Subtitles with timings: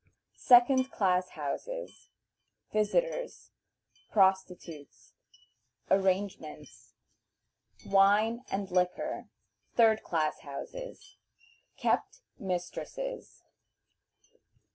[0.39, 2.09] Second Class Houses.
[2.73, 3.51] Visitors.
[4.11, 5.13] Prostitutes.
[5.91, 6.93] Arrangements.
[7.85, 9.29] Wine and Liquor.
[9.75, 11.17] Third Class Houses.
[11.77, 13.43] Kept Mistresses.